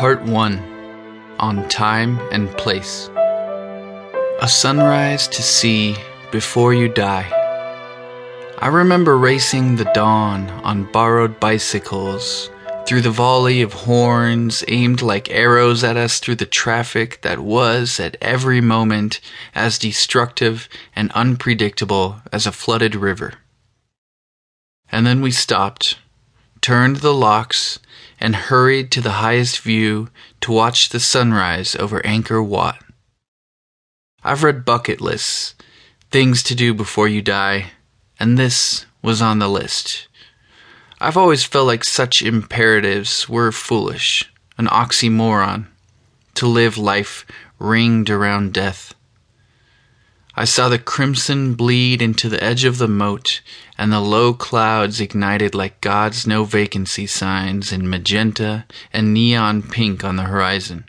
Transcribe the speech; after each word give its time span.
Part 0.00 0.22
1 0.22 1.36
On 1.40 1.68
Time 1.68 2.18
and 2.32 2.48
Place 2.56 3.10
A 4.40 4.48
sunrise 4.48 5.28
to 5.28 5.42
see 5.42 5.94
before 6.32 6.72
you 6.72 6.88
die. 6.88 7.28
I 8.60 8.68
remember 8.68 9.18
racing 9.18 9.76
the 9.76 9.90
dawn 9.92 10.48
on 10.64 10.90
borrowed 10.90 11.38
bicycles 11.38 12.48
through 12.86 13.02
the 13.02 13.10
volley 13.10 13.60
of 13.60 13.74
horns 13.74 14.64
aimed 14.68 15.02
like 15.02 15.30
arrows 15.30 15.84
at 15.84 15.98
us 15.98 16.18
through 16.18 16.36
the 16.36 16.46
traffic 16.46 17.20
that 17.20 17.40
was, 17.40 18.00
at 18.00 18.16
every 18.22 18.62
moment, 18.62 19.20
as 19.54 19.78
destructive 19.78 20.66
and 20.96 21.12
unpredictable 21.12 22.22
as 22.32 22.46
a 22.46 22.52
flooded 22.52 22.96
river. 22.96 23.34
And 24.90 25.06
then 25.06 25.20
we 25.20 25.30
stopped, 25.30 25.98
turned 26.62 26.96
the 26.96 27.12
locks, 27.12 27.80
and 28.20 28.36
hurried 28.36 28.92
to 28.92 29.00
the 29.00 29.12
highest 29.12 29.60
view 29.60 30.08
to 30.42 30.52
watch 30.52 30.90
the 30.90 31.00
sunrise 31.00 31.74
over 31.76 32.00
Angkor 32.02 32.46
Wat. 32.46 32.78
I've 34.22 34.44
read 34.44 34.66
bucket 34.66 35.00
lists, 35.00 35.54
things 36.10 36.42
to 36.44 36.54
do 36.54 36.74
before 36.74 37.08
you 37.08 37.22
die, 37.22 37.72
and 38.18 38.36
this 38.36 38.84
was 39.02 39.22
on 39.22 39.38
the 39.38 39.48
list. 39.48 40.06
I've 41.00 41.16
always 41.16 41.44
felt 41.44 41.66
like 41.66 41.84
such 41.84 42.20
imperatives 42.20 43.26
were 43.26 43.50
foolish, 43.50 44.30
an 44.58 44.66
oxymoron, 44.66 45.66
to 46.34 46.46
live 46.46 46.76
life 46.76 47.24
ringed 47.58 48.10
around 48.10 48.52
death. 48.52 48.94
I 50.40 50.44
saw 50.44 50.70
the 50.70 50.78
crimson 50.78 51.52
bleed 51.52 52.00
into 52.00 52.30
the 52.30 52.42
edge 52.42 52.64
of 52.64 52.78
the 52.78 52.88
moat, 52.88 53.42
and 53.76 53.92
the 53.92 54.00
low 54.00 54.32
clouds 54.32 54.98
ignited 54.98 55.54
like 55.54 55.82
God's 55.82 56.26
no 56.26 56.44
vacancy 56.44 57.06
signs 57.06 57.72
in 57.72 57.90
magenta 57.90 58.64
and 58.90 59.12
neon 59.12 59.60
pink 59.60 60.02
on 60.02 60.16
the 60.16 60.22
horizon. 60.22 60.86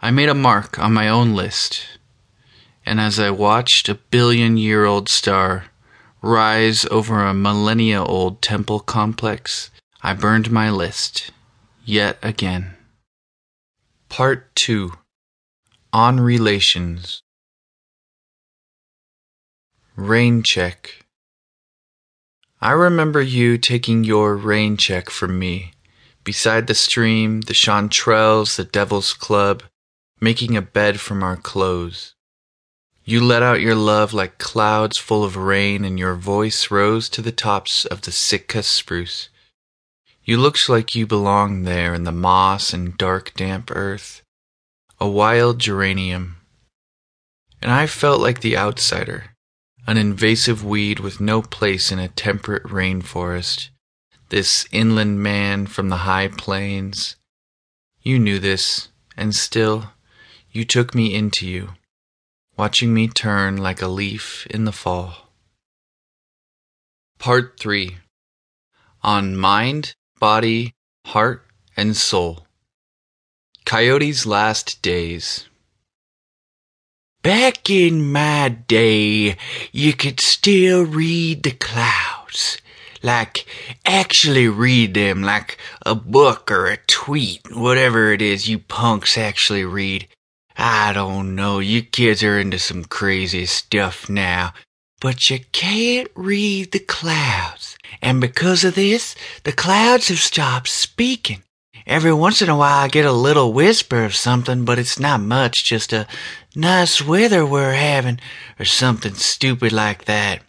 I 0.00 0.12
made 0.12 0.30
a 0.30 0.34
mark 0.34 0.78
on 0.78 0.94
my 0.94 1.10
own 1.10 1.34
list, 1.34 1.86
and 2.86 2.98
as 2.98 3.20
I 3.20 3.28
watched 3.28 3.90
a 3.90 3.96
billion 3.96 4.56
year 4.56 4.86
old 4.86 5.10
star 5.10 5.66
rise 6.22 6.86
over 6.86 7.22
a 7.22 7.34
millennia 7.34 8.02
old 8.02 8.40
temple 8.40 8.80
complex, 8.80 9.70
I 10.02 10.14
burned 10.14 10.50
my 10.50 10.70
list 10.70 11.32
yet 11.84 12.16
again. 12.22 12.76
Part 14.08 14.54
2 14.54 14.94
On 15.92 16.18
Relations 16.18 17.21
Rain 19.96 20.42
check. 20.42 21.04
I 22.62 22.70
remember 22.70 23.20
you 23.20 23.58
taking 23.58 24.04
your 24.04 24.38
rain 24.38 24.78
check 24.78 25.10
from 25.10 25.38
me, 25.38 25.74
beside 26.24 26.66
the 26.66 26.74
stream, 26.74 27.42
the 27.42 27.52
chanterelles, 27.52 28.56
the 28.56 28.64
devil's 28.64 29.12
club, 29.12 29.62
making 30.18 30.56
a 30.56 30.62
bed 30.62 30.98
from 30.98 31.22
our 31.22 31.36
clothes. 31.36 32.14
You 33.04 33.22
let 33.22 33.42
out 33.42 33.60
your 33.60 33.74
love 33.74 34.14
like 34.14 34.38
clouds 34.38 34.96
full 34.96 35.24
of 35.24 35.36
rain, 35.36 35.84
and 35.84 35.98
your 35.98 36.14
voice 36.14 36.70
rose 36.70 37.10
to 37.10 37.20
the 37.20 37.30
tops 37.30 37.84
of 37.84 38.00
the 38.00 38.12
Sitka 38.12 38.62
spruce. 38.62 39.28
You 40.24 40.38
looked 40.38 40.70
like 40.70 40.94
you 40.94 41.06
belonged 41.06 41.66
there 41.66 41.92
in 41.92 42.04
the 42.04 42.12
moss 42.12 42.72
and 42.72 42.96
dark, 42.96 43.34
damp 43.34 43.70
earth, 43.70 44.22
a 44.98 45.06
wild 45.06 45.58
geranium. 45.58 46.38
And 47.60 47.70
I 47.70 47.86
felt 47.86 48.22
like 48.22 48.40
the 48.40 48.56
outsider 48.56 49.31
an 49.86 49.96
invasive 49.96 50.64
weed 50.64 51.00
with 51.00 51.20
no 51.20 51.42
place 51.42 51.90
in 51.90 51.98
a 51.98 52.08
temperate 52.08 52.62
rainforest, 52.64 53.68
this 54.28 54.66
inland 54.72 55.22
man 55.22 55.66
from 55.66 55.88
the 55.88 55.98
high 55.98 56.28
plains. 56.28 57.16
You 58.02 58.18
knew 58.18 58.38
this, 58.38 58.88
and 59.16 59.34
still 59.34 59.92
you 60.50 60.64
took 60.64 60.94
me 60.94 61.14
into 61.14 61.46
you, 61.46 61.70
watching 62.56 62.94
me 62.94 63.08
turn 63.08 63.56
like 63.56 63.82
a 63.82 63.88
leaf 63.88 64.46
in 64.48 64.64
the 64.64 64.72
fall. 64.72 65.30
Part 67.18 67.58
3 67.58 67.98
On 69.02 69.36
Mind, 69.36 69.94
Body, 70.18 70.74
Heart, 71.06 71.46
and 71.76 71.96
Soul. 71.96 72.46
Coyote's 73.64 74.26
Last 74.26 74.82
Days. 74.82 75.48
Back 77.22 77.70
in 77.70 78.10
my 78.10 78.48
day, 78.48 79.36
you 79.70 79.92
could 79.92 80.18
still 80.18 80.84
read 80.84 81.44
the 81.44 81.52
clouds. 81.52 82.58
Like, 83.00 83.46
actually 83.86 84.48
read 84.48 84.94
them 84.94 85.22
like 85.22 85.56
a 85.86 85.94
book 85.94 86.50
or 86.50 86.66
a 86.66 86.78
tweet, 86.78 87.42
whatever 87.54 88.12
it 88.12 88.20
is 88.22 88.48
you 88.48 88.58
punks 88.58 89.16
actually 89.16 89.64
read. 89.64 90.08
I 90.56 90.92
don't 90.92 91.36
know, 91.36 91.60
you 91.60 91.82
kids 91.82 92.24
are 92.24 92.40
into 92.40 92.58
some 92.58 92.84
crazy 92.84 93.46
stuff 93.46 94.08
now. 94.08 94.52
But 95.00 95.30
you 95.30 95.40
can't 95.52 96.08
read 96.16 96.72
the 96.72 96.80
clouds. 96.80 97.78
And 98.00 98.20
because 98.20 98.64
of 98.64 98.74
this, 98.74 99.14
the 99.44 99.52
clouds 99.52 100.08
have 100.08 100.18
stopped 100.18 100.68
speaking. 100.68 101.44
Every 101.86 102.12
once 102.12 102.40
in 102.40 102.48
a 102.48 102.56
while 102.56 102.84
I 102.84 102.88
get 102.88 103.04
a 103.04 103.12
little 103.12 103.52
whisper 103.52 104.04
of 104.04 104.14
something, 104.14 104.64
but 104.64 104.78
it's 104.78 104.98
not 104.98 105.20
much, 105.20 105.64
just 105.64 105.92
a 105.92 106.06
nice 106.54 107.02
weather 107.02 107.44
we're 107.44 107.74
having, 107.74 108.20
or 108.58 108.64
something 108.64 109.14
stupid 109.14 109.72
like 109.72 110.04
that. 110.04 110.42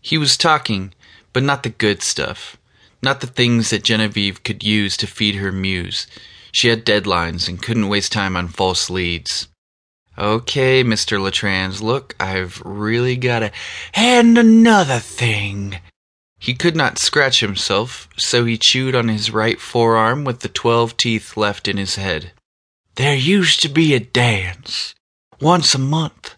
He 0.00 0.16
was 0.16 0.36
talking, 0.36 0.94
but 1.32 1.42
not 1.42 1.62
the 1.62 1.68
good 1.68 2.02
stuff. 2.02 2.56
Not 3.02 3.20
the 3.20 3.26
things 3.26 3.70
that 3.70 3.84
Genevieve 3.84 4.42
could 4.42 4.64
use 4.64 4.96
to 4.98 5.06
feed 5.06 5.34
her 5.36 5.52
muse. 5.52 6.06
She 6.52 6.68
had 6.68 6.86
deadlines 6.86 7.48
and 7.48 7.62
couldn't 7.62 7.88
waste 7.88 8.12
time 8.12 8.36
on 8.36 8.48
false 8.48 8.88
leads. 8.88 9.48
Okay, 10.18 10.82
Mr. 10.82 11.18
Latrans, 11.18 11.82
look, 11.82 12.16
I've 12.18 12.62
really 12.64 13.16
gotta. 13.16 13.52
And 13.92 14.38
another 14.38 14.98
thing. 14.98 15.80
He 16.46 16.54
could 16.54 16.76
not 16.76 17.00
scratch 17.00 17.40
himself, 17.40 18.08
so 18.16 18.44
he 18.44 18.56
chewed 18.56 18.94
on 18.94 19.08
his 19.08 19.32
right 19.32 19.60
forearm 19.60 20.22
with 20.22 20.42
the 20.42 20.48
twelve 20.48 20.96
teeth 20.96 21.36
left 21.36 21.66
in 21.66 21.76
his 21.76 21.96
head. 21.96 22.30
There 22.94 23.16
used 23.16 23.62
to 23.62 23.68
be 23.68 23.94
a 23.94 23.98
dance. 23.98 24.94
Once 25.40 25.74
a 25.74 25.78
month, 25.78 26.36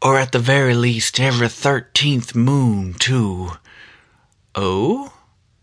or 0.00 0.16
at 0.16 0.32
the 0.32 0.38
very 0.38 0.74
least 0.74 1.20
every 1.20 1.50
thirteenth 1.50 2.34
moon, 2.34 2.94
too. 2.94 3.50
Oh? 4.54 5.12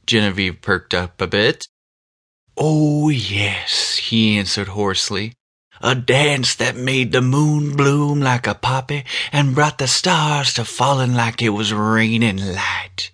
Genevieve 0.06 0.62
perked 0.62 0.94
up 0.94 1.20
a 1.20 1.26
bit. 1.26 1.68
Oh, 2.56 3.10
yes, 3.10 3.96
he 3.98 4.38
answered 4.38 4.68
hoarsely. 4.68 5.34
A 5.82 5.96
dance 5.96 6.54
that 6.54 6.76
made 6.76 7.14
the 7.14 7.24
moon 7.24 7.76
bloom 7.76 8.22
like 8.22 8.46
a 8.46 8.54
poppy 8.54 9.06
and 9.32 9.56
brought 9.56 9.80
the 9.80 9.88
stars 9.88 10.54
to 10.54 10.66
falling 10.66 11.16
like 11.16 11.42
it 11.42 11.50
was 11.50 11.74
raining 11.74 12.38
light. 12.38 13.10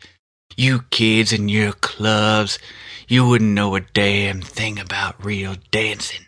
You 0.55 0.83
kids 0.91 1.33
and 1.33 1.49
your 1.49 1.73
clubs, 1.73 2.59
you 3.07 3.27
wouldn't 3.27 3.51
know 3.51 3.75
a 3.75 3.81
damn 3.81 4.41
thing 4.41 4.79
about 4.79 5.23
real 5.23 5.55
dancing. 5.71 6.27